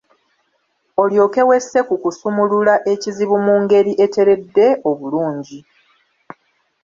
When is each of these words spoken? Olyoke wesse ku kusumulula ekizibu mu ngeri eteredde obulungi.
Olyoke 1.03 1.41
wesse 1.49 1.79
ku 1.87 1.95
kusumulula 2.03 2.75
ekizibu 2.93 3.37
mu 3.45 3.53
ngeri 3.61 3.91
eteredde 4.05 4.67
obulungi. 4.89 5.59